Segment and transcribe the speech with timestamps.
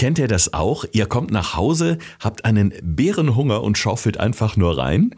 [0.00, 0.86] Kennt ihr das auch?
[0.92, 5.14] Ihr kommt nach Hause, habt einen Bärenhunger und schaufelt einfach nur rein.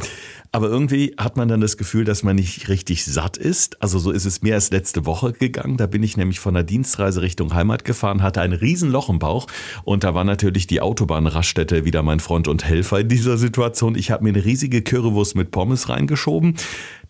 [0.50, 3.80] Aber irgendwie hat man dann das Gefühl, dass man nicht richtig satt ist.
[3.80, 5.76] Also so ist es mir erst letzte Woche gegangen.
[5.76, 9.46] Da bin ich nämlich von der Dienstreise Richtung Heimat gefahren, hatte ein Riesenloch im Bauch
[9.84, 13.94] und da war natürlich die Autobahnraststätte wieder mein Freund und Helfer in dieser Situation.
[13.94, 16.56] Ich habe mir eine riesige Currywurst mit Pommes reingeschoben.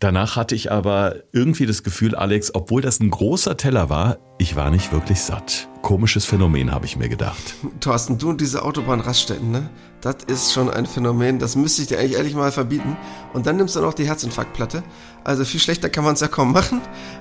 [0.02, 4.56] Danach hatte ich aber irgendwie das Gefühl, Alex, obwohl das ein großer Teller war, ich
[4.56, 5.68] war nicht wirklich satt.
[5.80, 7.54] Komisches Phänomen, habe ich mir gedacht.
[7.78, 9.70] Thorsten, du und diese Autobahnraststätten, ne?
[10.00, 12.96] Das ist schon ein Phänomen, das müsste ich dir eigentlich ehrlich mal verbieten.
[13.32, 14.82] Und dann nimmst du noch die Herzinfarktplatte.
[15.22, 16.80] Also viel schlechter kann man es ja kaum machen.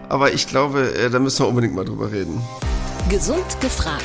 [0.09, 2.41] Aber ich glaube, äh, da müssen wir unbedingt mal drüber reden.
[3.09, 4.01] Gesund gefragt.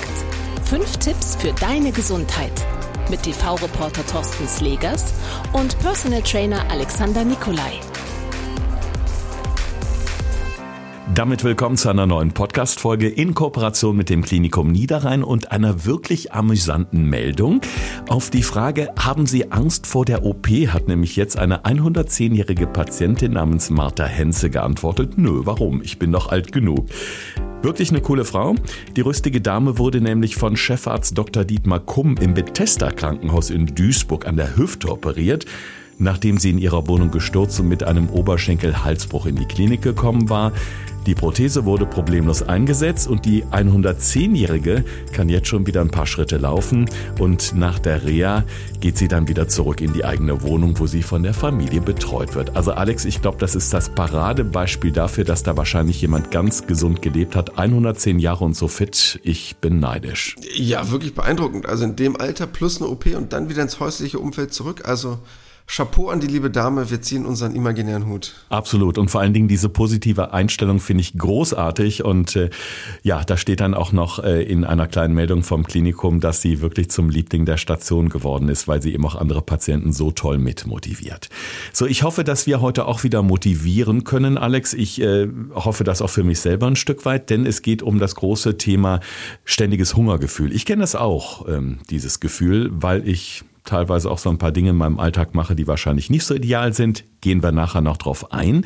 [0.64, 2.52] Fünf Tipps für deine Gesundheit.
[3.08, 5.14] Mit TV-Reporter Thorsten Slegers
[5.54, 7.80] und Personal Trainer Alexander Nikolai.
[11.14, 16.32] Damit willkommen zu einer neuen Podcast-Folge in Kooperation mit dem Klinikum Niederrhein und einer wirklich
[16.32, 17.60] amüsanten Meldung.
[18.08, 23.32] Auf die Frage, haben Sie Angst vor der OP, hat nämlich jetzt eine 110-jährige Patientin
[23.32, 25.80] namens Martha Henze geantwortet, nö, warum?
[25.80, 26.86] Ich bin doch alt genug.
[27.62, 28.54] Wirklich eine coole Frau.
[28.96, 31.44] Die rüstige Dame wurde nämlich von Chefarzt Dr.
[31.44, 35.46] Dietmar Kumm im Bethesda Krankenhaus in Duisburg an der Hüfte operiert
[35.98, 40.52] nachdem sie in ihrer Wohnung gestürzt und mit einem Oberschenkel-Halsbruch in die Klinik gekommen war.
[41.06, 46.36] Die Prothese wurde problemlos eingesetzt und die 110-Jährige kann jetzt schon wieder ein paar Schritte
[46.36, 48.42] laufen und nach der Reha
[48.80, 52.34] geht sie dann wieder zurück in die eigene Wohnung, wo sie von der Familie betreut
[52.34, 52.56] wird.
[52.56, 57.02] Also Alex, ich glaube, das ist das Paradebeispiel dafür, dass da wahrscheinlich jemand ganz gesund
[57.02, 57.56] gelebt hat.
[57.56, 59.20] 110 Jahre und so fit.
[59.22, 60.34] Ich bin neidisch.
[60.56, 61.66] Ja, wirklich beeindruckend.
[61.66, 64.82] Also in dem Alter plus eine OP und dann wieder ins häusliche Umfeld zurück.
[64.88, 65.18] Also
[65.68, 68.34] Chapeau an die liebe Dame, wir ziehen unseren imaginären Hut.
[68.50, 68.98] Absolut.
[68.98, 72.04] Und vor allen Dingen diese positive Einstellung finde ich großartig.
[72.04, 72.50] Und äh,
[73.02, 76.60] ja, da steht dann auch noch äh, in einer kleinen Meldung vom Klinikum, dass sie
[76.60, 80.38] wirklich zum Liebling der Station geworden ist, weil sie eben auch andere Patienten so toll
[80.38, 81.28] mitmotiviert.
[81.72, 84.72] So, ich hoffe, dass wir heute auch wieder motivieren können, Alex.
[84.72, 87.98] Ich äh, hoffe das auch für mich selber ein Stück weit, denn es geht um
[87.98, 89.00] das große Thema
[89.44, 90.54] ständiges Hungergefühl.
[90.54, 94.70] Ich kenne das auch, ähm, dieses Gefühl, weil ich teilweise auch so ein paar Dinge
[94.70, 97.04] in meinem Alltag mache, die wahrscheinlich nicht so ideal sind.
[97.20, 98.64] Gehen wir nachher noch drauf ein.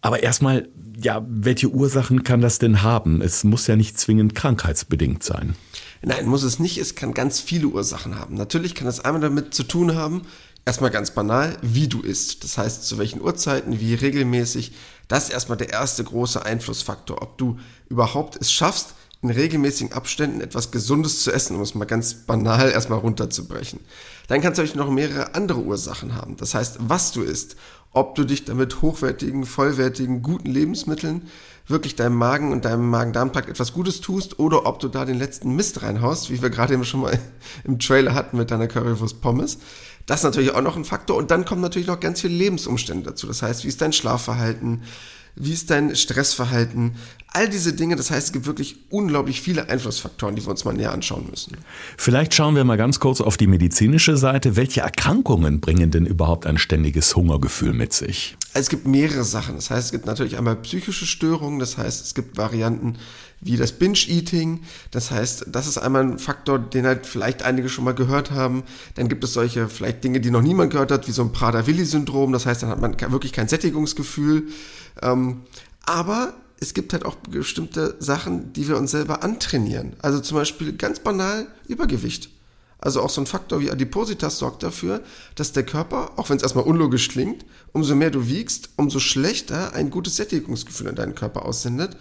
[0.00, 0.68] Aber erstmal,
[0.98, 3.20] ja, welche Ursachen kann das denn haben?
[3.20, 5.54] Es muss ja nicht zwingend krankheitsbedingt sein.
[6.02, 6.78] Nein, muss es nicht.
[6.78, 8.34] Es kann ganz viele Ursachen haben.
[8.34, 10.22] Natürlich kann es einmal damit zu tun haben,
[10.64, 12.44] erstmal ganz banal, wie du isst.
[12.44, 14.72] Das heißt, zu welchen Uhrzeiten, wie regelmäßig.
[15.08, 17.20] Das ist erstmal der erste große Einflussfaktor.
[17.20, 17.58] Ob du
[17.88, 22.70] überhaupt es schaffst, in regelmäßigen Abständen etwas Gesundes zu essen, um es mal ganz banal
[22.70, 23.80] erstmal runterzubrechen.
[24.28, 26.36] Dann kannst du natürlich noch mehrere andere Ursachen haben.
[26.36, 27.56] Das heißt, was du isst,
[27.92, 31.28] ob du dich damit hochwertigen, vollwertigen, guten Lebensmitteln
[31.66, 35.54] wirklich deinem Magen und deinem Magen-Darm-Trakt etwas Gutes tust oder ob du da den letzten
[35.54, 37.18] Mist reinhaust, wie wir gerade eben schon mal
[37.64, 39.58] im Trailer hatten mit deiner Currywurst Pommes.
[40.06, 41.16] Das ist natürlich auch noch ein Faktor.
[41.16, 43.26] Und dann kommen natürlich noch ganz viele Lebensumstände dazu.
[43.26, 44.82] Das heißt, wie ist dein Schlafverhalten?
[45.36, 46.96] Wie ist dein Stressverhalten?
[47.32, 50.74] All diese Dinge, das heißt, es gibt wirklich unglaublich viele Einflussfaktoren, die wir uns mal
[50.74, 51.56] näher anschauen müssen.
[51.96, 54.56] Vielleicht schauen wir mal ganz kurz auf die medizinische Seite.
[54.56, 58.36] Welche Erkrankungen bringen denn überhaupt ein ständiges Hungergefühl mit sich?
[58.52, 59.54] Also es gibt mehrere Sachen.
[59.54, 61.60] Das heißt, es gibt natürlich einmal psychische Störungen.
[61.60, 62.96] Das heißt, es gibt Varianten
[63.40, 64.62] wie das Binge-Eating.
[64.90, 68.64] Das heißt, das ist einmal ein Faktor, den halt vielleicht einige schon mal gehört haben.
[68.96, 72.32] Dann gibt es solche vielleicht Dinge, die noch niemand gehört hat, wie so ein Prader-Willi-Syndrom.
[72.32, 74.48] Das heißt, dann hat man wirklich kein Sättigungsgefühl.
[75.00, 75.42] Ähm,
[75.86, 79.94] aber es gibt halt auch bestimmte Sachen, die wir uns selber antrainieren.
[80.02, 82.30] Also zum Beispiel ganz banal Übergewicht.
[82.78, 85.02] Also auch so ein Faktor wie Adipositas sorgt dafür,
[85.34, 89.74] dass der Körper, auch wenn es erstmal unlogisch klingt, umso mehr du wiegst, umso schlechter
[89.74, 91.96] ein gutes Sättigungsgefühl in deinen Körper aussendet.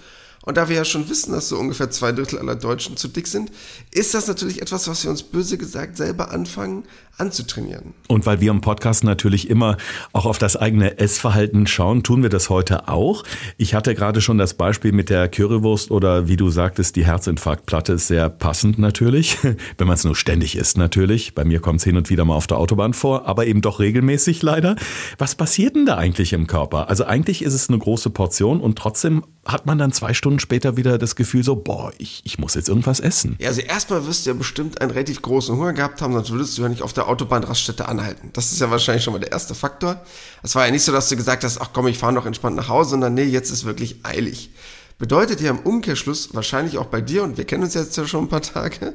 [0.50, 3.28] Und da wir ja schon wissen, dass so ungefähr zwei Drittel aller Deutschen zu dick
[3.28, 3.52] sind,
[3.92, 6.86] ist das natürlich etwas, was wir uns böse gesagt selber anfangen
[7.20, 7.94] anzutrainieren.
[8.08, 9.78] Und weil wir im Podcast natürlich immer
[10.14, 13.24] auch auf das eigene Essverhalten schauen, tun wir das heute auch.
[13.58, 17.94] Ich hatte gerade schon das Beispiel mit der Currywurst oder wie du sagtest, die Herzinfarktplatte
[17.94, 19.38] ist sehr passend natürlich,
[19.78, 21.36] wenn man es nur ständig isst natürlich.
[21.36, 23.80] Bei mir kommt es hin und wieder mal auf der Autobahn vor, aber eben doch
[23.80, 24.76] regelmäßig leider.
[25.18, 26.90] Was passiert denn da eigentlich im Körper?
[26.90, 30.78] Also eigentlich ist es eine große Portion und trotzdem hat man dann zwei Stunden später
[30.78, 33.36] wieder das Gefühl so, boah, ich, ich muss jetzt irgendwas essen.
[33.40, 36.58] Ja, also erstmal wirst du ja bestimmt einen relativ großen Hunger gehabt haben, sonst würdest
[36.58, 38.30] du ja nicht auf der Autobahnraststätte anhalten.
[38.34, 40.02] Das ist ja wahrscheinlich schon mal der erste Faktor.
[40.44, 42.56] Es war ja nicht so, dass du gesagt hast, ach komm, ich fahre noch entspannt
[42.56, 44.52] nach Hause, sondern nee, jetzt ist wirklich eilig.
[44.98, 48.26] Bedeutet ja im Umkehrschluss wahrscheinlich auch bei dir, und wir kennen uns jetzt ja schon
[48.26, 48.94] ein paar Tage,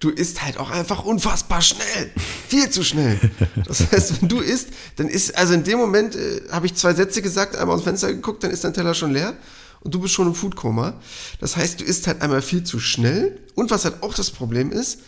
[0.00, 2.10] du isst halt auch einfach unfassbar schnell.
[2.48, 3.18] Viel zu schnell.
[3.66, 6.94] Das heißt, wenn du isst, dann ist, also in dem Moment äh, habe ich zwei
[6.94, 9.34] Sätze gesagt, einmal aus dem Fenster geguckt, dann ist dein Teller schon leer
[9.80, 11.00] und du bist schon im Foodkoma.
[11.40, 14.70] Das heißt, du isst halt einmal viel zu schnell und was halt auch das Problem
[14.70, 15.00] ist,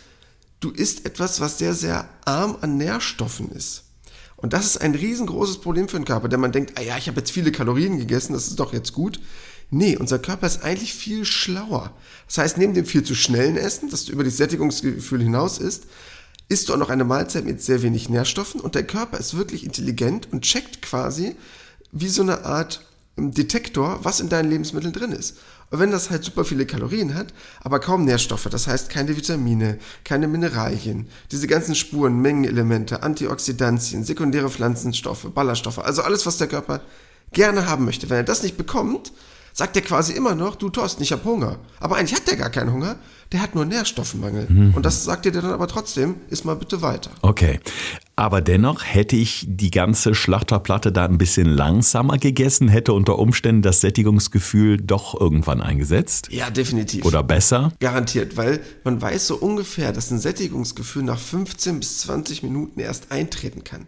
[0.59, 3.83] du isst etwas, was sehr, sehr arm an Nährstoffen ist.
[4.35, 7.07] Und das ist ein riesengroßes Problem für den Körper, denn man denkt, ah ja, ich
[7.07, 9.19] habe jetzt viele Kalorien gegessen, das ist doch jetzt gut.
[9.69, 11.93] Nee, unser Körper ist eigentlich viel schlauer.
[12.27, 15.85] Das heißt, neben dem viel zu schnellen Essen, das du über das Sättigungsgefühl hinaus isst,
[16.49, 19.63] isst du auch noch eine Mahlzeit mit sehr wenig Nährstoffen und der Körper ist wirklich
[19.63, 21.35] intelligent und checkt quasi
[21.91, 25.37] wie so eine Art Detektor, was in deinen Lebensmitteln drin ist.
[25.69, 29.77] Und wenn das halt super viele Kalorien hat, aber kaum Nährstoffe, das heißt keine Vitamine,
[30.03, 36.81] keine Mineralien, diese ganzen Spuren, Mengenelemente, Antioxidantien, sekundäre Pflanzenstoffe, Ballaststoffe, also alles, was der Körper
[37.33, 38.09] gerne haben möchte.
[38.09, 39.11] Wenn er das nicht bekommt,
[39.53, 41.59] sagt er quasi immer noch, du Thorsten, ich habe Hunger.
[41.79, 42.97] Aber eigentlich hat der gar keinen Hunger,
[43.31, 44.47] der hat nur Nährstoffmangel.
[44.49, 44.73] Mhm.
[44.75, 47.11] Und das sagt er dir dann aber trotzdem, ist mal bitte weiter.
[47.21, 47.59] Okay.
[48.15, 53.63] Aber dennoch hätte ich die ganze Schlachterplatte da ein bisschen langsamer gegessen, hätte unter Umständen
[53.63, 56.27] das Sättigungsgefühl doch irgendwann eingesetzt.
[56.29, 57.05] Ja, definitiv.
[57.05, 57.73] Oder besser?
[57.79, 63.11] Garantiert, weil man weiß so ungefähr, dass ein Sättigungsgefühl nach 15 bis 20 Minuten erst
[63.11, 63.87] eintreten kann.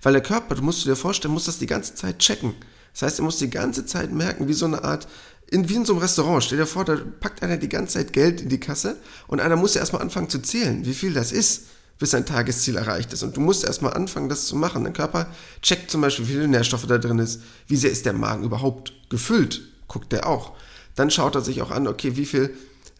[0.00, 2.54] Weil der Körper, du musst dir vorstellen, muss das die ganze Zeit checken.
[2.94, 5.06] Das heißt, er muss die ganze Zeit merken, wie so eine Art,
[5.50, 6.42] in, wie in so einem Restaurant.
[6.42, 8.96] Stell dir vor, da packt einer die ganze Zeit Geld in die Kasse
[9.26, 11.64] und einer muss ja erstmal anfangen zu zählen, wie viel das ist,
[11.98, 13.22] bis sein Tagesziel erreicht ist.
[13.22, 14.84] Und du musst erstmal anfangen, das zu machen.
[14.84, 15.28] Dein Körper
[15.62, 18.92] checkt zum Beispiel, wie viele Nährstoffe da drin ist, wie sehr ist der Magen überhaupt
[19.08, 20.52] gefüllt, guckt der auch.
[20.94, 22.54] Dann schaut er sich auch an, okay, wie viel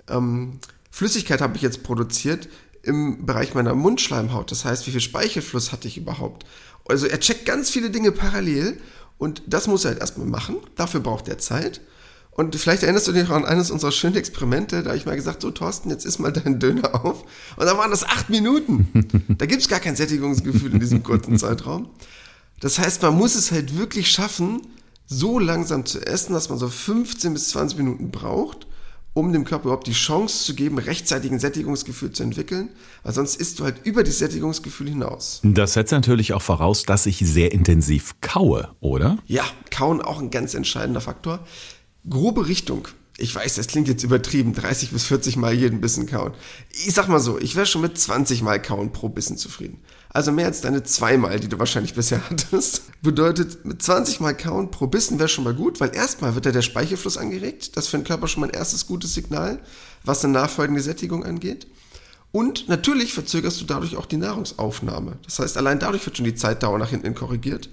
[0.08, 0.60] ähm,
[0.90, 2.48] Flüssigkeit habe ich jetzt produziert
[2.82, 4.50] im Bereich meiner Mundschleimhaut.
[4.50, 6.46] Das heißt, wie viel Speichelfluss hatte ich überhaupt.
[6.88, 8.80] Also er checkt ganz viele Dinge parallel
[9.18, 10.58] und das muss er halt erstmal machen.
[10.76, 11.80] Dafür braucht er Zeit.
[12.36, 14.82] Und vielleicht erinnerst du dich auch an eines unserer schönen Experimente.
[14.82, 17.22] Da habe ich mal gesagt, so Thorsten, jetzt isst mal deinen Döner auf.
[17.56, 18.88] Und dann waren das acht Minuten.
[19.38, 21.88] Da gibt es gar kein Sättigungsgefühl in diesem kurzen Zeitraum.
[22.60, 24.60] Das heißt, man muss es halt wirklich schaffen,
[25.06, 28.66] so langsam zu essen, dass man so 15 bis 20 Minuten braucht
[29.16, 32.68] um dem Körper überhaupt die Chance zu geben, rechtzeitig ein Sättigungsgefühl zu entwickeln,
[33.02, 35.40] weil sonst isst du halt über das Sättigungsgefühl hinaus.
[35.42, 39.16] Das setzt natürlich auch voraus, dass ich sehr intensiv kaue, oder?
[39.26, 41.40] Ja, kauen auch ein ganz entscheidender Faktor.
[42.08, 42.88] Grobe Richtung.
[43.18, 46.34] Ich weiß, das klingt jetzt übertrieben, 30 bis 40 Mal jeden Bissen kauen.
[46.70, 49.80] Ich sag mal so, ich wäre schon mit 20 Mal kauen pro Bissen zufrieden.
[50.10, 52.82] Also mehr als deine zweimal, die du wahrscheinlich bisher hattest.
[53.02, 56.52] Bedeutet, mit 20 Mal kauen pro Bissen wäre schon mal gut, weil erstmal wird ja
[56.52, 57.76] der Speichelfluss angeregt.
[57.76, 59.58] Das ist für den Körper schon mal ein erstes gutes Signal,
[60.04, 61.66] was eine nachfolgende Sättigung angeht.
[62.32, 65.18] Und natürlich verzögerst du dadurch auch die Nahrungsaufnahme.
[65.24, 67.70] Das heißt, allein dadurch wird schon die Zeitdauer nach hinten korrigiert.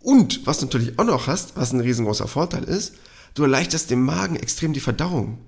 [0.00, 2.94] Und was du natürlich auch noch hast, was ein riesengroßer Vorteil ist,
[3.34, 5.38] du erleichterst dem Magen extrem die Verdauung.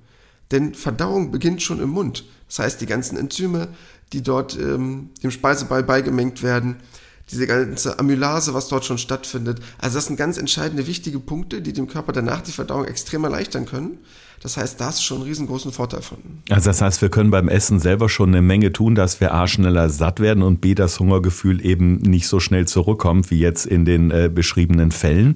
[0.51, 2.25] Denn Verdauung beginnt schon im Mund.
[2.49, 3.69] Das heißt, die ganzen Enzyme,
[4.13, 6.77] die dort ähm, dem Speiseball beigemengt werden,
[7.31, 9.61] diese ganze Amylase, was dort schon stattfindet.
[9.79, 13.65] Also das sind ganz entscheidende, wichtige Punkte, die dem Körper danach die Verdauung extrem erleichtern
[13.65, 13.99] können.
[14.43, 16.19] Das heißt, da ist schon einen riesengroßen Vorteil von.
[16.51, 19.49] Also das heißt, wir können beim Essen selber schon eine Menge tun, dass wir A
[19.49, 23.87] schneller satt werden und B das Hungergefühl eben nicht so schnell zurückkommt wie jetzt in
[23.87, 25.33] den äh, beschriebenen Fällen.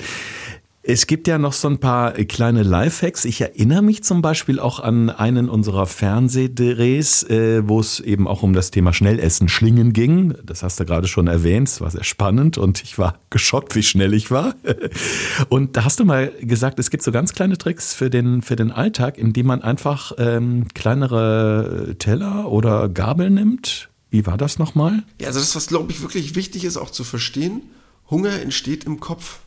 [0.91, 3.27] Es gibt ja noch so ein paar kleine Lifehacks.
[3.27, 8.43] Ich erinnere mich zum Beispiel auch an einen unserer Fernsehdrehs, äh, wo es eben auch
[8.43, 10.33] um das Thema Schnellessen Schlingen ging.
[10.43, 11.69] Das hast du gerade schon erwähnt.
[11.69, 14.55] Es war sehr spannend und ich war geschockt, wie schnell ich war.
[15.51, 18.57] Und da hast du mal gesagt, es gibt so ganz kleine Tricks für den, für
[18.57, 23.91] den Alltag, indem man einfach ähm, kleinere Teller oder Gabel nimmt.
[24.09, 25.03] Wie war das nochmal?
[25.21, 27.61] Ja, also das, was glaube ich wirklich wichtig ist, auch zu verstehen.
[28.09, 29.41] Hunger entsteht im Kopf.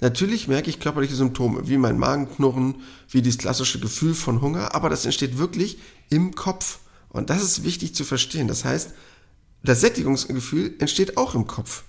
[0.00, 2.76] Natürlich merke ich körperliche Symptome, wie mein Magenknurren,
[3.08, 5.78] wie dieses klassische Gefühl von Hunger, aber das entsteht wirklich
[6.10, 6.78] im Kopf.
[7.08, 8.48] Und das ist wichtig zu verstehen.
[8.48, 8.90] Das heißt,
[9.62, 11.84] das Sättigungsgefühl entsteht auch im Kopf.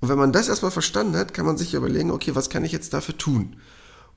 [0.00, 2.72] Und wenn man das erstmal verstanden hat, kann man sich überlegen, okay, was kann ich
[2.72, 3.56] jetzt dafür tun?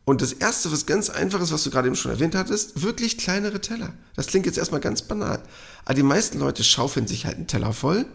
[0.05, 3.17] Und das erste, was ganz einfach ist, was du gerade eben schon erwähnt hattest, wirklich
[3.17, 3.93] kleinere Teller.
[4.15, 5.43] Das klingt jetzt erstmal ganz banal.
[5.83, 8.05] Aber die meisten Leute schaufeln sich halt einen Teller voll.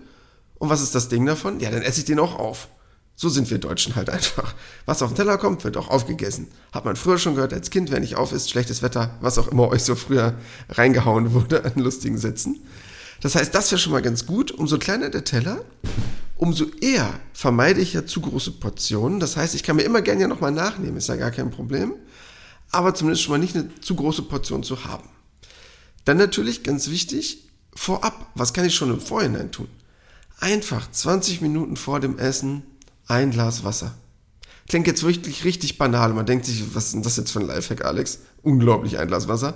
[0.55, 1.61] Und was ist das Ding davon?
[1.61, 2.69] Ja, dann esse ich den auch auf.
[3.15, 4.55] So sind wir Deutschen halt einfach.
[4.87, 6.49] Was auf den Teller kommt, wird auch aufgegessen.
[6.73, 9.49] Hat man früher schon gehört als Kind, wer nicht auf ist, schlechtes Wetter, was auch
[9.49, 10.35] immer euch so früher
[10.71, 12.61] reingehauen wurde an lustigen Sätzen.
[13.21, 14.51] Das heißt, das wäre schon mal ganz gut.
[14.51, 15.65] Umso kleiner der Teller,
[16.37, 19.21] umso eher vermeide ich ja zu große Portionen.
[19.21, 21.95] Das heißt, ich kann mir immer gerne ja nochmal nachnehmen, ist ja gar kein Problem.
[22.73, 25.09] Aber zumindest schon mal nicht eine zu große Portion zu haben.
[26.05, 29.69] Dann natürlich ganz wichtig, vorab, was kann ich schon im Vorhinein tun?
[30.41, 32.65] Einfach 20 Minuten vor dem Essen
[33.13, 33.95] ein Glas Wasser.
[34.69, 36.15] Klingt jetzt wirklich richtig banal.
[36.15, 38.21] Man denkt sich, was ist denn das jetzt für ein Lifehack, Alex?
[38.43, 39.55] Unglaublich ein Glas Wasser.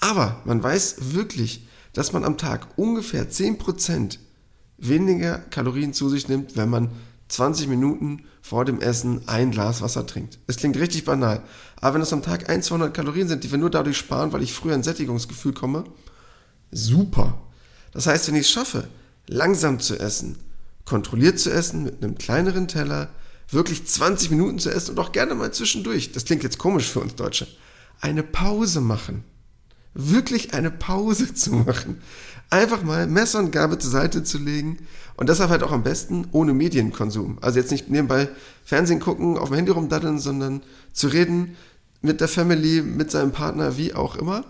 [0.00, 4.18] Aber man weiß wirklich, dass man am Tag ungefähr 10%
[4.76, 6.90] weniger Kalorien zu sich nimmt, wenn man
[7.28, 10.38] 20 Minuten vor dem Essen ein Glas Wasser trinkt.
[10.48, 11.42] Es klingt richtig banal.
[11.76, 14.42] Aber wenn es am Tag 1, 200 Kalorien sind, die wir nur dadurch sparen, weil
[14.42, 15.84] ich früher ein Sättigungsgefühl komme,
[16.72, 17.38] super.
[17.92, 18.88] Das heißt, wenn ich es schaffe,
[19.28, 20.36] langsam zu essen,
[20.86, 23.10] kontrolliert zu essen, mit einem kleineren Teller,
[23.50, 27.00] wirklich 20 Minuten zu essen und auch gerne mal zwischendurch, das klingt jetzt komisch für
[27.00, 27.46] uns Deutsche,
[28.00, 29.24] eine Pause machen.
[29.94, 32.00] Wirklich eine Pause zu machen.
[32.48, 34.78] Einfach mal Messer und Gabel zur Seite zu legen
[35.16, 37.38] und deshalb halt auch am besten ohne Medienkonsum.
[37.40, 38.28] Also jetzt nicht nebenbei
[38.64, 40.62] Fernsehen gucken, auf dem Handy rumdaddeln, sondern
[40.92, 41.56] zu reden
[42.02, 44.44] mit der Family, mit seinem Partner, wie auch immer,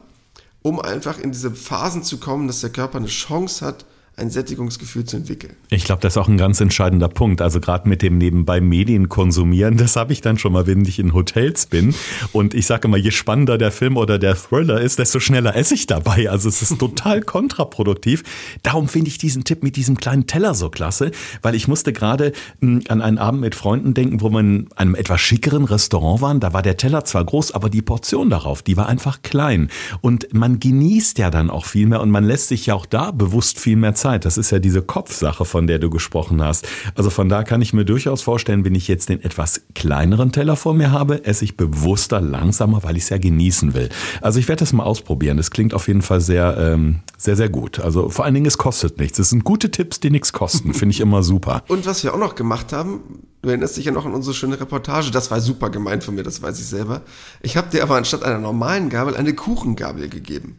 [0.62, 3.86] um einfach in diese Phasen zu kommen, dass der Körper eine Chance hat,
[4.18, 5.54] ein Sättigungsgefühl zu entwickeln.
[5.68, 7.42] Ich glaube, das ist auch ein ganz entscheidender Punkt.
[7.42, 10.98] Also gerade mit dem nebenbei Medien konsumieren, das habe ich dann schon mal, wenn ich
[10.98, 11.94] in Hotels bin.
[12.32, 15.74] Und ich sage immer, je spannender der Film oder der Thriller ist, desto schneller esse
[15.74, 16.30] ich dabei.
[16.30, 18.22] Also es ist total kontraproduktiv.
[18.62, 21.10] Darum finde ich diesen Tipp mit diesem kleinen Teller so klasse,
[21.42, 22.32] weil ich musste gerade
[22.62, 26.40] hm, an einen Abend mit Freunden denken, wo wir in einem etwas schickeren Restaurant waren.
[26.40, 29.68] Da war der Teller zwar groß, aber die Portion darauf, die war einfach klein.
[30.00, 33.10] Und man genießt ja dann auch viel mehr und man lässt sich ja auch da
[33.10, 34.24] bewusst viel mehr Zeit Zeit.
[34.24, 36.68] Das ist ja diese Kopfsache, von der du gesprochen hast.
[36.94, 40.54] Also von da kann ich mir durchaus vorstellen, wenn ich jetzt den etwas kleineren Teller
[40.54, 43.88] vor mir habe, esse ich bewusster, langsamer, weil ich es ja genießen will.
[44.20, 45.38] Also ich werde das mal ausprobieren.
[45.38, 47.80] Das klingt auf jeden Fall sehr, ähm, sehr, sehr gut.
[47.80, 49.18] Also vor allen Dingen, es kostet nichts.
[49.18, 50.72] Es sind gute Tipps, die nichts kosten.
[50.72, 51.64] Finde ich immer super.
[51.68, 54.60] Und was wir auch noch gemacht haben, du erinnerst dich ja noch an unsere schöne
[54.60, 57.02] Reportage, das war super gemeint von mir, das weiß ich selber.
[57.42, 60.58] Ich habe dir aber anstatt einer normalen Gabel eine Kuchengabel gegeben.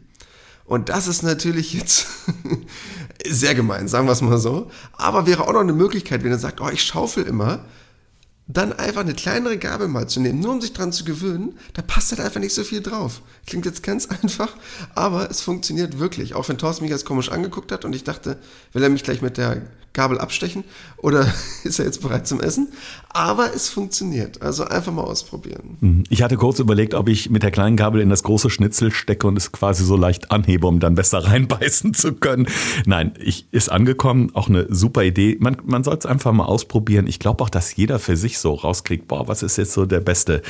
[0.68, 2.06] Und das ist natürlich jetzt
[3.26, 4.70] sehr gemein, sagen wir es mal so.
[4.92, 7.64] Aber wäre auch noch eine Möglichkeit, wenn er sagt, oh, ich schaufel immer,
[8.48, 11.82] dann einfach eine kleinere Gabel mal zu nehmen, nur um sich dran zu gewöhnen, da
[11.82, 13.20] passt halt einfach nicht so viel drauf.
[13.46, 14.56] Klingt jetzt ganz einfach,
[14.94, 16.34] aber es funktioniert wirklich.
[16.34, 18.38] Auch wenn Thorsten mich jetzt komisch angeguckt hat und ich dachte,
[18.72, 19.62] will er mich gleich mit der
[19.98, 20.62] Gabel abstechen
[20.98, 21.26] oder
[21.64, 22.68] ist er jetzt bereit zum Essen?
[23.10, 24.42] Aber es funktioniert.
[24.42, 25.76] Also einfach mal ausprobieren.
[25.80, 26.04] Mhm.
[26.08, 29.26] Ich hatte kurz überlegt, ob ich mit der kleinen Gabel in das große Schnitzel stecke
[29.26, 32.46] und es quasi so leicht anhebe, um dann besser reinbeißen zu können.
[32.86, 34.30] Nein, ich ist angekommen.
[34.34, 35.36] Auch eine super Idee.
[35.40, 37.06] Man, man soll es einfach mal ausprobieren.
[37.08, 40.00] Ich glaube auch, dass jeder für sich so rauskriegt, boah, was ist jetzt so der
[40.00, 40.42] beste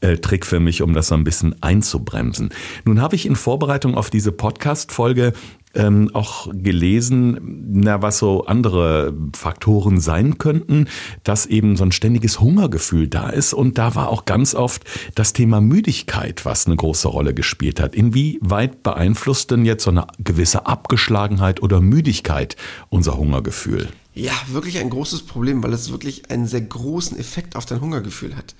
[0.00, 2.50] äh, Trick für mich, um das so ein bisschen einzubremsen.
[2.84, 5.32] Nun habe ich in Vorbereitung auf diese Podcast-Folge
[5.76, 10.88] ähm, auch gelesen, na, was so andere Faktoren sein könnten,
[11.22, 13.52] dass eben so ein ständiges Hungergefühl da ist.
[13.52, 14.84] Und da war auch ganz oft
[15.14, 17.94] das Thema Müdigkeit, was eine große Rolle gespielt hat.
[17.94, 22.56] Inwieweit beeinflusst denn jetzt so eine gewisse Abgeschlagenheit oder Müdigkeit
[22.88, 23.88] unser Hungergefühl?
[24.16, 28.34] Ja, wirklich ein großes Problem, weil es wirklich einen sehr großen Effekt auf dein Hungergefühl
[28.34, 28.54] hat.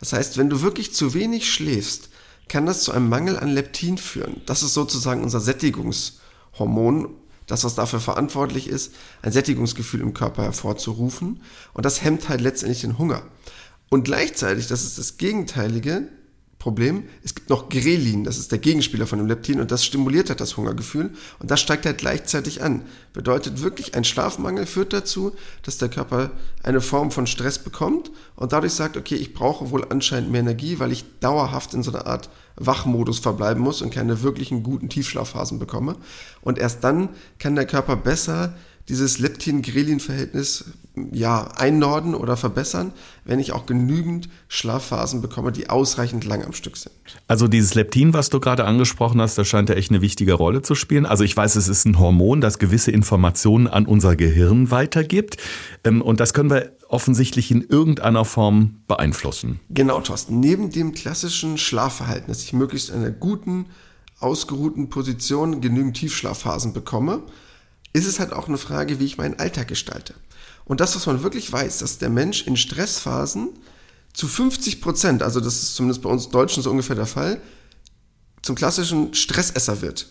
[0.00, 2.10] Das heißt, wenn du wirklich zu wenig schläfst,
[2.46, 4.42] kann das zu einem Mangel an Leptin führen.
[4.44, 6.18] Das ist sozusagen unser Sättigungs-
[6.58, 7.08] Hormon,
[7.46, 11.40] das, was dafür verantwortlich ist, ein Sättigungsgefühl im Körper hervorzurufen.
[11.72, 13.22] Und das hemmt halt letztendlich den Hunger.
[13.88, 16.08] Und gleichzeitig, das ist das Gegenteilige,
[16.58, 20.28] Problem, es gibt noch Grelin, das ist der Gegenspieler von dem Leptin und das stimuliert
[20.28, 22.82] halt das Hungergefühl und das steigt halt gleichzeitig an.
[23.12, 26.32] Bedeutet wirklich, ein Schlafmangel führt dazu, dass der Körper
[26.64, 30.80] eine Form von Stress bekommt und dadurch sagt, okay, ich brauche wohl anscheinend mehr Energie,
[30.80, 35.60] weil ich dauerhaft in so einer Art Wachmodus verbleiben muss und keine wirklichen guten Tiefschlafphasen
[35.60, 35.94] bekomme.
[36.40, 38.54] Und erst dann kann der Körper besser
[38.88, 40.64] dieses Leptin-Grelin-Verhältnis
[41.12, 42.92] ja, einnorden oder verbessern,
[43.24, 46.94] wenn ich auch genügend Schlafphasen bekomme, die ausreichend lang am Stück sind.
[47.26, 50.62] Also dieses Leptin, was du gerade angesprochen hast, das scheint ja echt eine wichtige Rolle
[50.62, 51.06] zu spielen.
[51.06, 55.36] Also ich weiß, es ist ein Hormon, das gewisse Informationen an unser Gehirn weitergibt.
[55.84, 59.60] Ähm, und das können wir offensichtlich in irgendeiner Form beeinflussen.
[59.68, 60.40] Genau, Thorsten.
[60.40, 63.66] Neben dem klassischen Schlafverhalten, dass ich möglichst in einer guten,
[64.20, 67.22] ausgeruhten Position genügend Tiefschlafphasen bekomme,
[67.92, 70.14] ist es halt auch eine Frage, wie ich meinen Alltag gestalte.
[70.68, 73.48] Und das, was man wirklich weiß, dass der Mensch in Stressphasen
[74.12, 77.40] zu 50 Prozent, also das ist zumindest bei uns Deutschen so ungefähr der Fall,
[78.42, 80.06] zum klassischen Stressesser wird.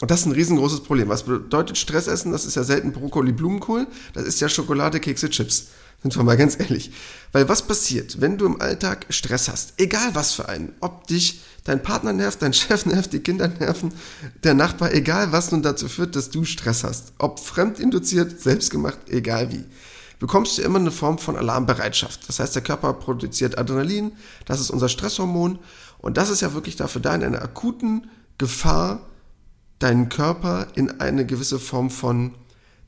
[0.00, 1.08] Und das ist ein riesengroßes Problem.
[1.08, 2.32] Was bedeutet Stressessen?
[2.32, 3.86] Das ist ja selten Brokkoli, Blumenkohl.
[4.12, 5.68] Das ist ja Schokolade, Kekse, Chips.
[6.02, 6.90] Sind wir mal ganz ehrlich.
[7.32, 9.74] Weil was passiert, wenn du im Alltag Stress hast?
[9.78, 10.74] Egal was für einen.
[10.80, 13.94] Ob dich dein Partner nervt, dein Chef nervt, die Kinder nerven,
[14.42, 17.14] der Nachbar, egal was nun dazu führt, dass du Stress hast.
[17.18, 19.64] Ob fremdinduziert, selbstgemacht, egal wie.
[20.18, 22.28] Bekommst du immer eine Form von Alarmbereitschaft.
[22.28, 24.12] Das heißt, der Körper produziert Adrenalin,
[24.46, 25.58] das ist unser Stresshormon.
[25.98, 29.00] Und das ist ja wirklich dafür da, in einer akuten Gefahr
[29.78, 32.34] deinen Körper in eine gewisse Form von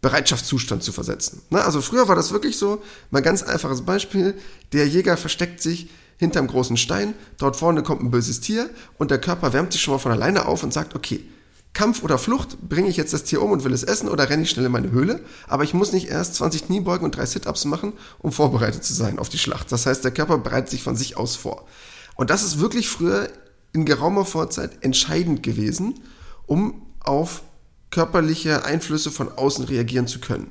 [0.00, 1.42] Bereitschaftszustand zu versetzen.
[1.50, 4.34] Na, also früher war das wirklich so, mal ganz einfaches Beispiel,
[4.72, 9.20] der Jäger versteckt sich hinterm großen Stein, dort vorne kommt ein böses Tier und der
[9.20, 11.28] Körper wärmt sich schon mal von alleine auf und sagt, okay,
[11.76, 14.44] Kampf oder Flucht, bringe ich jetzt das Tier um und will es essen oder renne
[14.44, 17.66] ich schnell in meine Höhle, aber ich muss nicht erst 20 Kniebeugen und drei Sit-Ups
[17.66, 19.70] machen, um vorbereitet zu sein auf die Schlacht.
[19.70, 21.66] Das heißt, der Körper bereitet sich von sich aus vor.
[22.14, 23.28] Und das ist wirklich früher
[23.74, 26.00] in geraumer Vorzeit entscheidend gewesen,
[26.46, 27.42] um auf
[27.90, 30.50] körperliche Einflüsse von außen reagieren zu können.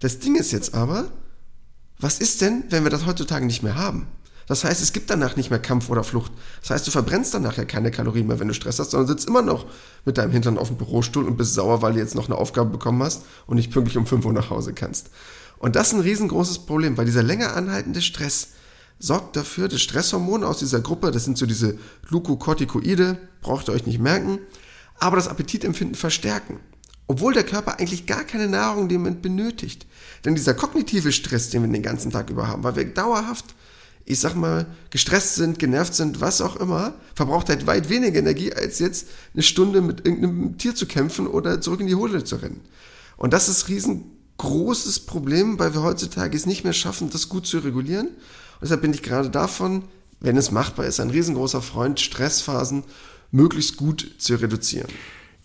[0.00, 1.10] Das Ding ist jetzt aber,
[1.98, 4.06] was ist denn, wenn wir das heutzutage nicht mehr haben?
[4.46, 6.32] Das heißt, es gibt danach nicht mehr Kampf oder Flucht.
[6.60, 9.26] Das heißt, du verbrennst danach ja keine Kalorien mehr, wenn du Stress hast, sondern sitzt
[9.26, 9.66] immer noch
[10.04, 12.70] mit deinem Hintern auf dem Bürostuhl und bist sauer, weil du jetzt noch eine Aufgabe
[12.70, 15.10] bekommen hast und nicht pünktlich um 5 Uhr nach Hause kannst.
[15.58, 18.48] Und das ist ein riesengroßes Problem, weil dieser länger anhaltende Stress
[18.98, 21.76] sorgt dafür, dass Stresshormone aus dieser Gruppe, das sind so diese
[22.08, 24.38] Glukokortikoide, braucht ihr euch nicht merken,
[24.98, 26.60] aber das Appetitempfinden verstärken.
[27.08, 29.86] Obwohl der Körper eigentlich gar keine Nahrung dem Moment benötigt.
[30.24, 33.55] Denn dieser kognitive Stress, den wir den ganzen Tag über haben, weil wir dauerhaft,
[34.06, 38.52] ich sag mal, gestresst sind, genervt sind, was auch immer, verbraucht halt weit weniger Energie,
[38.52, 42.36] als jetzt eine Stunde mit irgendeinem Tier zu kämpfen oder zurück in die Hole zu
[42.36, 42.60] rennen.
[43.16, 47.48] Und das ist ein riesengroßes Problem, weil wir heutzutage es nicht mehr schaffen, das gut
[47.48, 48.06] zu regulieren.
[48.06, 49.82] Und deshalb bin ich gerade davon,
[50.20, 52.84] wenn es machbar ist, ein riesengroßer Freund, Stressphasen
[53.32, 54.88] möglichst gut zu reduzieren.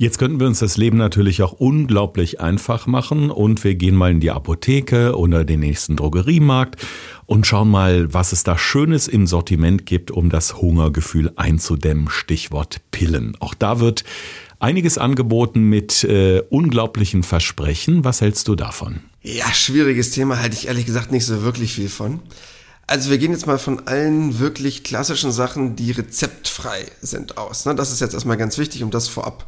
[0.01, 4.09] Jetzt könnten wir uns das Leben natürlich auch unglaublich einfach machen und wir gehen mal
[4.09, 6.83] in die Apotheke oder den nächsten Drogeriemarkt
[7.27, 12.09] und schauen mal, was es da Schönes im Sortiment gibt, um das Hungergefühl einzudämmen.
[12.09, 13.37] Stichwort Pillen.
[13.41, 14.03] Auch da wird
[14.57, 18.03] einiges angeboten mit äh, unglaublichen Versprechen.
[18.03, 19.01] Was hältst du davon?
[19.21, 22.21] Ja, schwieriges Thema, halte ich ehrlich gesagt nicht so wirklich viel von.
[22.87, 27.67] Also wir gehen jetzt mal von allen wirklich klassischen Sachen, die rezeptfrei sind, aus.
[27.67, 27.75] Ne?
[27.75, 29.45] Das ist jetzt erstmal ganz wichtig, um das vorab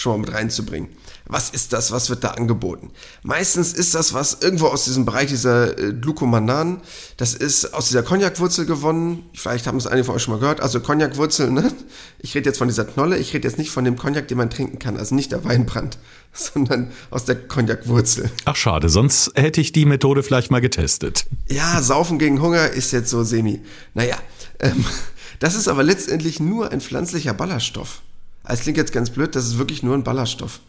[0.00, 0.88] schon mal mit reinzubringen.
[1.26, 1.92] Was ist das?
[1.92, 2.90] Was wird da angeboten?
[3.22, 6.80] Meistens ist das was irgendwo aus diesem Bereich dieser äh, Glucomanan.
[7.18, 9.24] Das ist aus dieser Cognac-Wurzel gewonnen.
[9.34, 10.60] Vielleicht haben es einige von euch schon mal gehört.
[10.60, 11.72] Also Cognac-Wurzel, ne?
[12.18, 13.18] Ich rede jetzt von dieser Knolle.
[13.18, 14.96] Ich rede jetzt nicht von dem Cognac, den man trinken kann.
[14.96, 15.98] Also nicht der Weinbrand,
[16.32, 18.30] sondern aus der Cognac-Wurzel.
[18.46, 21.26] Ach schade, sonst hätte ich die Methode vielleicht mal getestet.
[21.48, 23.60] Ja, Saufen gegen Hunger ist jetzt so semi.
[23.94, 24.16] Naja,
[24.58, 24.84] ähm,
[25.38, 28.02] das ist aber letztendlich nur ein pflanzlicher Ballaststoff.
[28.44, 30.60] Es klingt jetzt ganz blöd, das ist wirklich nur ein Ballaststoff.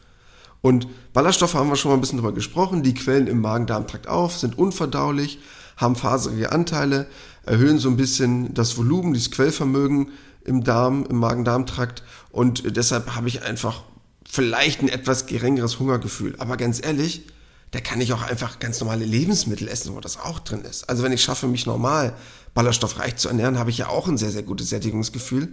[0.62, 4.38] Und Ballaststoffe haben wir schon mal ein bisschen drüber gesprochen, die quellen im Magen-Darm-Trakt auf,
[4.38, 5.40] sind unverdaulich,
[5.78, 7.08] haben faserige Anteile,
[7.44, 10.12] erhöhen so ein bisschen das Volumen, dieses Quellvermögen
[10.46, 13.84] im Darm, im Magen-Darm-Trakt und deshalb habe ich einfach
[14.30, 16.36] vielleicht ein etwas geringeres Hungergefühl.
[16.38, 17.26] Aber ganz ehrlich,
[17.72, 20.90] da kann ich auch einfach ganz normale Lebensmittel essen, wo das auch drin ist.
[20.90, 22.14] Also wenn ich schaffe, mich normal
[22.54, 25.50] ballaststoffreich zu ernähren, habe ich ja auch ein sehr, sehr gutes Sättigungsgefühl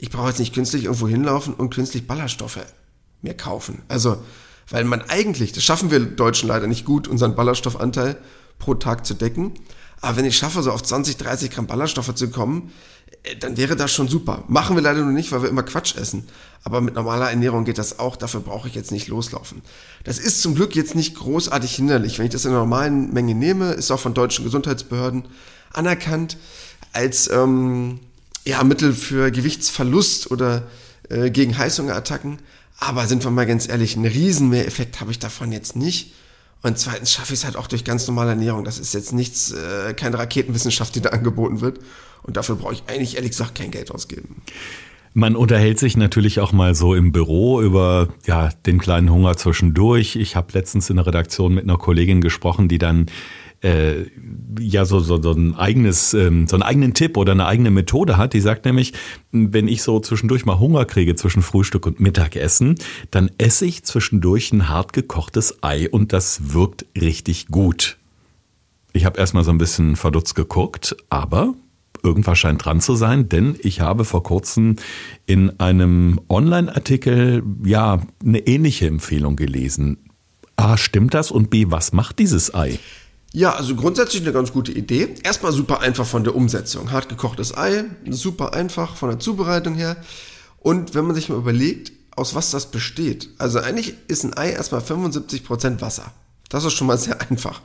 [0.00, 2.60] ich brauche jetzt nicht künstlich irgendwo hinlaufen und künstlich Ballaststoffe
[3.22, 3.82] mir kaufen.
[3.88, 4.22] Also,
[4.70, 8.16] weil man eigentlich, das schaffen wir Deutschen leider nicht gut, unseren Ballaststoffanteil
[8.58, 9.52] pro Tag zu decken.
[10.00, 12.72] Aber wenn ich schaffe, so auf 20, 30 Gramm Ballaststoffe zu kommen,
[13.24, 14.44] äh, dann wäre das schon super.
[14.48, 16.26] Machen wir leider nur nicht, weil wir immer Quatsch essen.
[16.64, 18.16] Aber mit normaler Ernährung geht das auch.
[18.16, 19.60] Dafür brauche ich jetzt nicht loslaufen.
[20.04, 22.18] Das ist zum Glück jetzt nicht großartig hinderlich.
[22.18, 25.24] Wenn ich das in einer normalen Menge nehme, ist auch von deutschen Gesundheitsbehörden
[25.72, 26.38] anerkannt
[26.92, 28.00] als ähm,
[28.44, 30.66] ja, Mittel für Gewichtsverlust oder
[31.08, 32.38] äh, gegen Heißhungerattacken.
[32.78, 36.14] Aber sind wir mal ganz ehrlich, einen riesen Mehreffekt habe ich davon jetzt nicht.
[36.62, 38.64] Und zweitens schaffe ich es halt auch durch ganz normale Ernährung.
[38.64, 41.78] Das ist jetzt nichts, äh, keine Raketenwissenschaft, die da angeboten wird.
[42.22, 44.42] Und dafür brauche ich eigentlich ehrlich gesagt kein Geld ausgeben.
[45.12, 50.16] Man unterhält sich natürlich auch mal so im Büro über ja, den kleinen Hunger zwischendurch.
[50.16, 53.06] Ich habe letztens in der Redaktion mit einer Kollegin gesprochen, die dann
[53.62, 54.06] äh,
[54.58, 58.16] ja so, so, so ein eigenes, ähm, so einen eigenen Tipp oder eine eigene Methode
[58.16, 58.32] hat.
[58.32, 58.92] Die sagt nämlich,
[59.32, 62.76] wenn ich so zwischendurch mal Hunger kriege zwischen Frühstück und Mittagessen,
[63.10, 67.98] dann esse ich zwischendurch ein hart gekochtes Ei und das wirkt richtig gut.
[68.92, 71.54] Ich habe erstmal so ein bisschen verdutzt geguckt, aber
[72.02, 74.76] irgendwas scheint dran zu sein, denn ich habe vor kurzem
[75.26, 79.98] in einem Online-Artikel ja eine ähnliche Empfehlung gelesen.
[80.56, 81.30] A, stimmt das?
[81.30, 82.78] Und B, was macht dieses Ei?
[83.32, 85.14] Ja, also grundsätzlich eine ganz gute Idee.
[85.22, 86.90] Erstmal super einfach von der Umsetzung.
[86.90, 89.96] Hart gekochtes Ei, super einfach von der Zubereitung her.
[90.58, 93.30] Und wenn man sich mal überlegt, aus was das besteht.
[93.38, 96.12] Also eigentlich ist ein Ei erstmal 75% Wasser.
[96.48, 97.62] Das ist schon mal sehr einfach.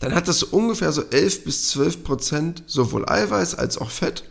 [0.00, 4.24] Dann hat das so ungefähr so 11 bis 12% sowohl Eiweiß als auch Fett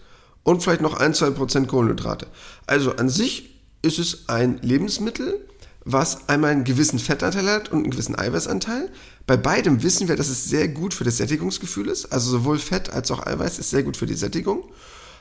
[0.44, 2.28] und vielleicht noch 1, 2% Kohlenhydrate.
[2.68, 5.48] Also an sich ist es ein Lebensmittel,
[5.86, 8.90] was einmal einen gewissen Fettanteil hat und einen gewissen Eiweißanteil.
[9.26, 12.12] Bei beidem wissen wir, dass es sehr gut für das Sättigungsgefühl ist.
[12.12, 14.64] Also sowohl Fett als auch Eiweiß ist sehr gut für die Sättigung.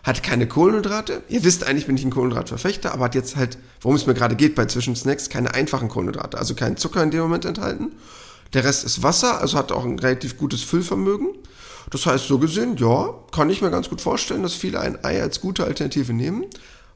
[0.03, 1.23] Hat keine Kohlenhydrate.
[1.29, 4.35] Ihr wisst eigentlich, bin ich ein Kohlenhydratverfechter, aber hat jetzt halt, worum es mir gerade
[4.35, 6.37] geht bei Zwischensnacks, keine einfachen Kohlenhydrate.
[6.39, 7.93] Also kein Zucker in dem Moment enthalten.
[8.53, 11.29] Der Rest ist Wasser, also hat auch ein relativ gutes Füllvermögen.
[11.91, 15.23] Das heißt, so gesehen, ja, kann ich mir ganz gut vorstellen, dass viele ein Ei
[15.23, 16.47] als gute Alternative nehmen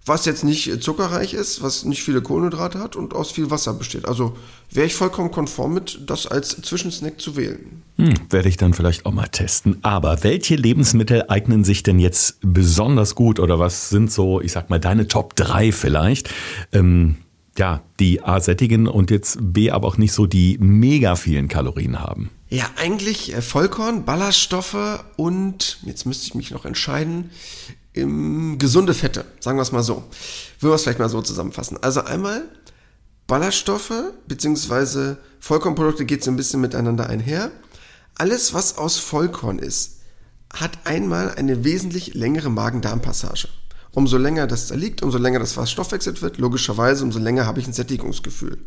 [0.06, 4.06] was jetzt nicht zuckerreich ist, was nicht viele Kohlenhydrate hat und aus viel Wasser besteht.
[4.06, 4.36] Also
[4.70, 7.82] wäre ich vollkommen konform mit, das als Zwischensnack zu wählen.
[7.96, 9.78] Hm, werde ich dann vielleicht auch mal testen.
[9.82, 14.70] Aber welche Lebensmittel eignen sich denn jetzt besonders gut oder was sind so, ich sag
[14.70, 16.30] mal, deine Top 3 vielleicht?
[16.72, 17.16] Ähm,
[17.58, 22.00] ja, die A sättigen und jetzt B aber auch nicht so die mega vielen Kalorien
[22.00, 22.30] haben.
[22.48, 27.30] Ja, eigentlich äh, Vollkorn, Ballaststoffe und, jetzt müsste ich mich noch entscheiden,
[27.96, 30.04] im, gesunde Fette, sagen wir es mal so.
[30.60, 31.78] Würden wir es vielleicht mal so zusammenfassen.
[31.82, 32.44] Also einmal
[33.26, 37.50] Ballaststoffe beziehungsweise Vollkornprodukte geht so ein bisschen miteinander einher.
[38.14, 40.00] Alles, was aus Vollkorn ist,
[40.52, 43.48] hat einmal eine wesentlich längere Magen-Darm-Passage.
[43.92, 47.60] Umso länger das da liegt, umso länger das was stoffwechselt wird, logischerweise, umso länger habe
[47.60, 48.58] ich ein Sättigungsgefühl.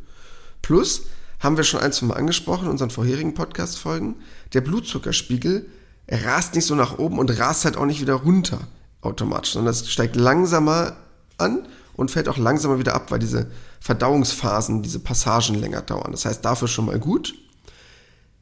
[0.62, 1.04] Plus,
[1.39, 4.15] haben wir schon ein, zwei Mal angesprochen in unseren vorherigen Podcast-Folgen,
[4.54, 5.68] der Blutzuckerspiegel
[6.10, 8.68] rast nicht so nach oben und rast halt auch nicht wieder runter
[9.02, 10.98] automatisch, sondern es steigt langsamer
[11.38, 13.48] an und fällt auch langsamer wieder ab, weil diese
[13.80, 16.12] Verdauungsphasen, diese Passagen länger dauern.
[16.12, 17.34] Das heißt, dafür schon mal gut.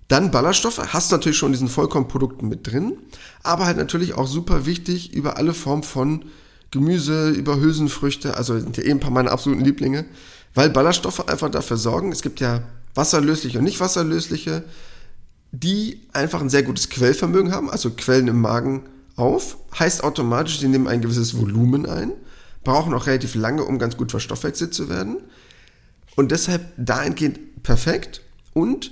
[0.08, 2.98] Dann Ballaststoffe, hast du natürlich schon in diesen Vollkornprodukten mit drin,
[3.44, 6.26] aber halt natürlich auch super wichtig über alle Formen von
[6.72, 10.06] Gemüse, über Hülsenfrüchte, also sind ja eh ein paar meiner absoluten Lieblinge,
[10.54, 12.64] weil Ballaststoffe einfach dafür sorgen, es gibt ja
[12.96, 14.64] wasserlösliche und nicht wasserlösliche,
[15.52, 18.84] die einfach ein sehr gutes Quellvermögen haben, also Quellen im Magen
[19.18, 22.14] auf, heißt automatisch, sie nehmen ein gewisses Volumen ein,
[22.64, 25.18] brauchen auch relativ lange, um ganz gut verstoffwechselt zu werden
[26.16, 28.22] und deshalb dahingehend perfekt
[28.54, 28.92] und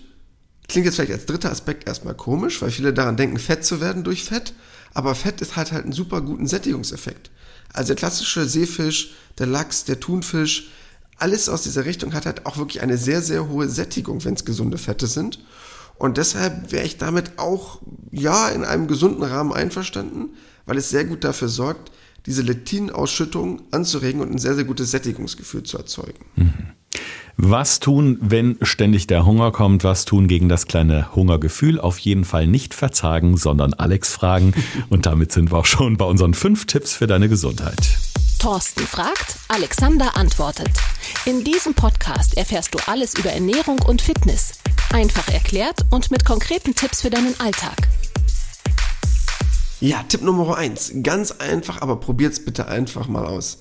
[0.68, 4.04] klingt jetzt vielleicht als dritter Aspekt erstmal komisch, weil viele daran denken, fett zu werden
[4.04, 4.54] durch Fett,
[4.94, 7.32] aber Fett ist halt halt einen super guten Sättigungseffekt.
[7.74, 10.70] Also der klassische Seefisch, der Lachs, der Thunfisch,
[11.18, 14.46] alles aus dieser Richtung hat halt auch wirklich eine sehr, sehr hohe Sättigung, wenn es
[14.46, 15.40] gesunde Fette sind.
[15.98, 17.82] Und deshalb wäre ich damit auch,
[18.12, 20.30] ja, in einem gesunden Rahmen einverstanden,
[20.66, 21.92] weil es sehr gut dafür sorgt,
[22.26, 26.26] diese Leptinausschüttung anzuregen und ein sehr, sehr gutes Sättigungsgefühl zu erzeugen.
[26.36, 26.54] Mhm.
[27.38, 29.84] Was tun, wenn ständig der Hunger kommt?
[29.84, 31.80] Was tun gegen das kleine Hungergefühl?
[31.82, 34.54] Auf jeden Fall nicht verzagen, sondern Alex fragen.
[34.90, 37.98] Und damit sind wir auch schon bei unseren fünf Tipps für deine Gesundheit.
[38.40, 40.72] Thorsten fragt, Alexander antwortet.
[41.26, 44.54] In diesem Podcast erfährst du alles über Ernährung und Fitness.
[44.94, 47.76] Einfach erklärt und mit konkreten Tipps für deinen Alltag.
[49.80, 53.60] Ja, Tipp Nummer eins, Ganz einfach, aber probiert's bitte einfach mal aus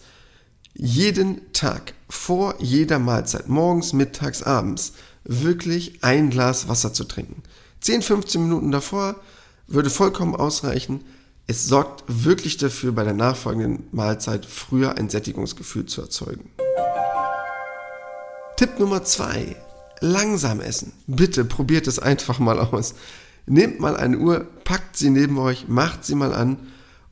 [0.75, 7.43] jeden Tag vor jeder Mahlzeit, morgens, mittags, abends, wirklich ein Glas Wasser zu trinken.
[7.81, 9.17] 10, 15 Minuten davor
[9.67, 11.05] würde vollkommen ausreichen.
[11.47, 16.51] Es sorgt wirklich dafür, bei der nachfolgenden Mahlzeit früher ein Sättigungsgefühl zu erzeugen.
[18.57, 19.57] Tipp Nummer zwei:
[20.01, 20.93] Langsam essen.
[21.07, 22.95] Bitte probiert es einfach mal aus.
[23.47, 26.59] Nehmt mal eine Uhr, packt sie neben euch, macht sie mal an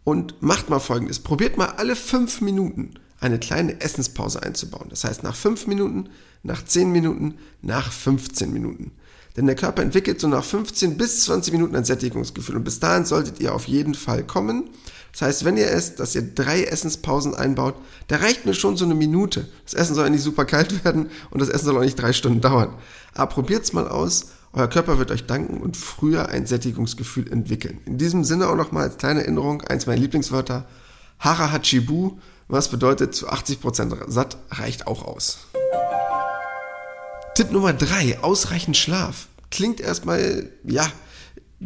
[0.04, 1.20] und macht mal folgendes.
[1.20, 4.88] Probiert mal alle fünf Minuten eine kleine Essenspause einzubauen.
[4.90, 6.08] Das heißt nach 5 Minuten,
[6.42, 8.90] nach 10 Minuten, nach 15 Minuten.
[9.36, 13.06] Denn der Körper entwickelt so nach 15 bis 20 Minuten ein Sättigungsgefühl und bis dahin
[13.06, 14.70] solltet ihr auf jeden Fall kommen.
[15.12, 17.74] Das heißt, wenn ihr esst, dass ihr drei Essenspausen einbaut,
[18.08, 19.46] da reicht mir schon so eine Minute.
[19.64, 22.12] Das Essen soll ja nicht super kalt werden und das Essen soll auch nicht drei
[22.12, 22.74] Stunden dauern.
[23.14, 24.28] Aber probiert's mal aus.
[24.54, 27.80] Euer Körper wird euch danken und früher ein Sättigungsgefühl entwickeln.
[27.86, 30.66] In diesem Sinne auch nochmal als kleine Erinnerung, eins meiner Lieblingswörter,
[31.18, 35.38] Hara Hachibu, was bedeutet, zu 80% satt reicht auch aus.
[37.34, 39.28] Tipp Nummer 3, ausreichend Schlaf.
[39.50, 40.86] Klingt erstmal, ja,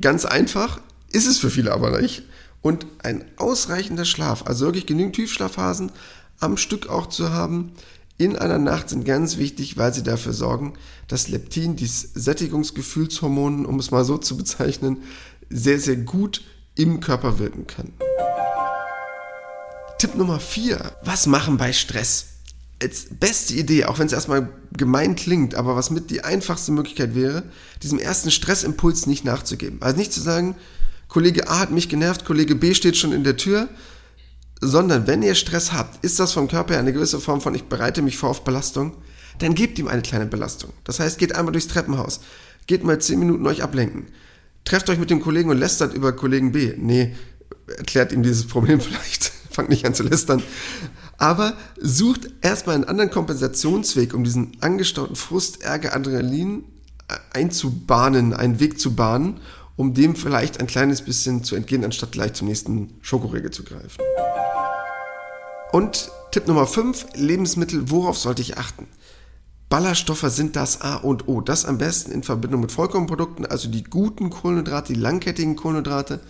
[0.00, 0.80] ganz einfach,
[1.10, 2.22] ist es für viele aber nicht.
[2.66, 5.92] Und ein ausreichender Schlaf, also wirklich genügend Tiefschlafphasen
[6.40, 7.70] am Stück auch zu haben,
[8.18, 10.72] in einer Nacht sind ganz wichtig, weil sie dafür sorgen,
[11.06, 15.04] dass Leptin, dieses Sättigungsgefühlshormon, um es mal so zu bezeichnen,
[15.48, 16.42] sehr, sehr gut
[16.74, 17.92] im Körper wirken kann.
[20.00, 20.96] Tipp Nummer 4.
[21.04, 22.26] Was machen bei Stress?
[22.82, 27.14] Als beste Idee, auch wenn es erstmal gemein klingt, aber was mit die einfachste Möglichkeit
[27.14, 27.44] wäre,
[27.84, 29.80] diesem ersten Stressimpuls nicht nachzugeben.
[29.82, 30.56] Also nicht zu sagen,
[31.08, 33.68] Kollege A hat mich genervt, Kollege B steht schon in der Tür,
[34.60, 38.02] sondern wenn ihr Stress habt, ist das vom Körper eine gewisse Form von ich bereite
[38.02, 38.96] mich vor auf Belastung,
[39.38, 40.72] dann gebt ihm eine kleine Belastung.
[40.84, 42.20] Das heißt, geht einmal durchs Treppenhaus,
[42.66, 44.06] geht mal 10 Minuten euch ablenken,
[44.64, 46.72] trefft euch mit dem Kollegen und lästert über Kollegen B.
[46.76, 47.14] Nee,
[47.66, 50.42] erklärt ihm dieses Problem vielleicht fangt nicht an zu lästern.
[51.18, 56.64] Aber sucht erstmal einen anderen Kompensationsweg, um diesen angestauten Frust, Ärger, Adrenalin
[57.32, 59.40] einzubahnen, einen Weg zu bahnen,
[59.76, 64.00] um dem vielleicht ein kleines bisschen zu entgehen, anstatt gleich zum nächsten Schokoriegel zu greifen.
[65.72, 68.86] Und Tipp Nummer 5, Lebensmittel, worauf sollte ich achten?
[69.68, 71.40] Ballaststoffe sind das A und O.
[71.40, 76.20] Das am besten in Verbindung mit Vollkornprodukten, also die guten Kohlenhydrate, die langkettigen Kohlenhydrate,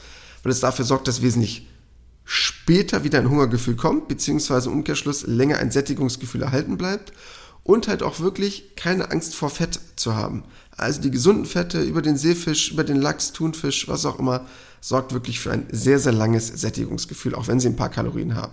[0.43, 1.69] weil es dafür sorgt, dass wesentlich
[2.25, 7.13] später wieder ein Hungergefühl kommt, beziehungsweise im Umkehrschluss länger ein Sättigungsgefühl erhalten bleibt.
[7.67, 10.45] Und halt auch wirklich keine Angst vor Fett zu haben.
[10.77, 14.47] Also die gesunden Fette über den Seefisch, über den Lachs, Thunfisch, was auch immer,
[14.81, 18.53] sorgt wirklich für ein sehr, sehr langes Sättigungsgefühl, auch wenn sie ein paar Kalorien haben.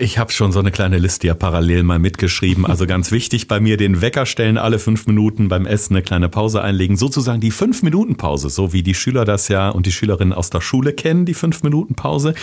[0.00, 2.66] Ich habe schon so eine kleine Liste ja parallel mal mitgeschrieben.
[2.66, 6.28] Also ganz wichtig bei mir, den Wecker stellen alle fünf Minuten beim Essen eine kleine
[6.28, 6.96] Pause einlegen.
[6.96, 10.50] Sozusagen die fünf Minuten Pause, so wie die Schüler das ja und die Schülerinnen aus
[10.50, 12.34] der Schule kennen, die fünf Minuten Pause.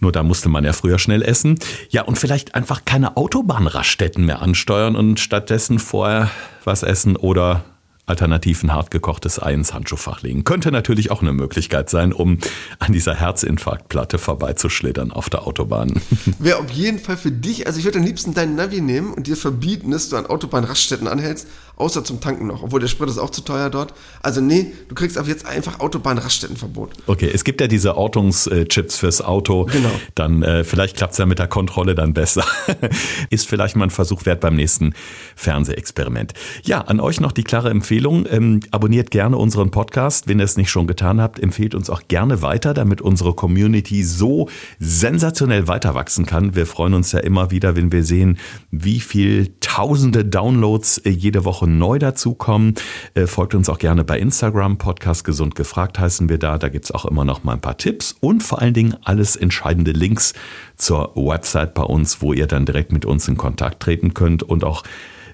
[0.00, 1.58] Nur da musste man ja früher schnell essen.
[1.90, 6.30] Ja, und vielleicht einfach keine Autobahnraststätten mehr ansteuern und stattdessen vorher
[6.64, 7.64] was essen oder
[8.10, 10.44] alternativ ein hartgekochtes Ei ins Handschuhfach legen.
[10.44, 12.38] Könnte natürlich auch eine Möglichkeit sein, um
[12.78, 16.02] an dieser Herzinfarktplatte vorbeizuschlittern auf der Autobahn.
[16.38, 19.26] Wäre auf jeden Fall für dich, also ich würde am liebsten deinen Navi nehmen und
[19.28, 21.46] dir verbieten, dass du an Autobahnraststätten anhältst,
[21.80, 23.94] außer zum Tanken noch, obwohl der Sprit ist auch zu teuer dort.
[24.22, 26.90] Also nee, du kriegst ab jetzt einfach Autobahnraststättenverbot.
[27.06, 29.64] Okay, es gibt ja diese Ortungschips fürs Auto.
[29.64, 29.90] Genau.
[30.14, 32.44] Dann äh, vielleicht klappt es ja mit der Kontrolle dann besser.
[33.30, 34.94] ist vielleicht mal ein Versuch wert beim nächsten
[35.36, 36.34] Fernsehexperiment.
[36.62, 38.26] Ja, an euch noch die klare Empfehlung.
[38.30, 40.28] Ähm, abonniert gerne unseren Podcast.
[40.28, 44.04] Wenn ihr es nicht schon getan habt, empfehlt uns auch gerne weiter, damit unsere Community
[44.04, 46.54] so sensationell weiter wachsen kann.
[46.54, 48.38] Wir freuen uns ja immer wieder, wenn wir sehen,
[48.70, 52.74] wie viel tausende Downloads äh, jede Woche neu dazukommen.
[53.14, 54.78] Äh, folgt uns auch gerne bei Instagram.
[54.78, 56.58] Podcast Gesund gefragt heißen wir da.
[56.58, 59.92] Da gibt's auch immer noch mal ein paar Tipps und vor allen Dingen alles entscheidende
[59.92, 60.34] Links
[60.76, 64.64] zur Website bei uns, wo ihr dann direkt mit uns in Kontakt treten könnt und
[64.64, 64.82] auch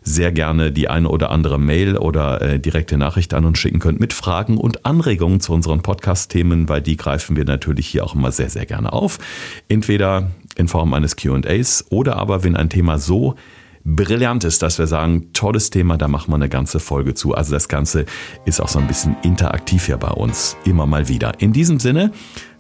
[0.07, 3.99] sehr gerne die eine oder andere Mail oder äh, direkte Nachricht an uns schicken könnt
[3.99, 8.31] mit Fragen und Anregungen zu unseren Podcast-Themen, weil die greifen wir natürlich hier auch immer
[8.31, 9.18] sehr, sehr gerne auf.
[9.68, 13.35] Entweder in Form eines QAs oder aber, wenn ein Thema so
[13.87, 17.35] brillant ist, dass wir sagen, tolles Thema, da machen wir eine ganze Folge zu.
[17.35, 18.05] Also das Ganze
[18.44, 21.40] ist auch so ein bisschen interaktiv hier bei uns, immer mal wieder.
[21.40, 22.11] In diesem Sinne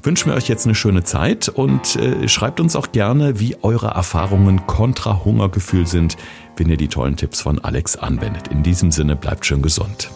[0.02, 3.88] wünschen wir euch jetzt eine schöne Zeit und äh, schreibt uns auch gerne, wie eure
[3.88, 6.16] Erfahrungen kontra Hungergefühl sind,
[6.56, 8.48] wenn ihr die tollen Tipps von Alex anwendet.
[8.48, 10.10] In diesem Sinne bleibt schön gesund.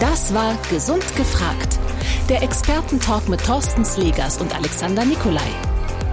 [0.00, 1.78] Das war Gesund gefragt.
[2.28, 5.50] Der Expertentalk mit Thorsten Slegers und Alexander Nikolai.